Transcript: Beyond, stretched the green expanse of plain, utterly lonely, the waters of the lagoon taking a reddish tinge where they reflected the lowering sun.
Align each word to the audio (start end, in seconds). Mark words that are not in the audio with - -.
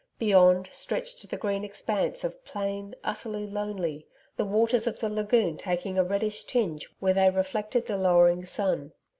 Beyond, 0.17 0.67
stretched 0.71 1.29
the 1.29 1.37
green 1.37 1.63
expanse 1.63 2.23
of 2.23 2.43
plain, 2.43 2.95
utterly 3.03 3.45
lonely, 3.45 4.07
the 4.35 4.45
waters 4.45 4.87
of 4.87 4.97
the 4.97 5.09
lagoon 5.09 5.57
taking 5.57 5.95
a 5.99 6.03
reddish 6.03 6.45
tinge 6.45 6.87
where 6.99 7.13
they 7.13 7.29
reflected 7.29 7.85
the 7.85 7.97
lowering 7.97 8.43
sun. 8.43 8.93